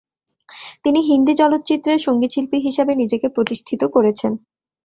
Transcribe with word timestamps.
তিনি 0.83 0.99
হিন্দি 1.01 1.33
চলচ্চিত্রে 1.35 1.93
সঙ্গীতশিল্পী 1.97 2.57
হিসেবে 2.59 2.91
নিজেকে 2.95 3.27
প্রতিষ্ঠিত 3.35 3.81
করেছেন। 3.95 4.31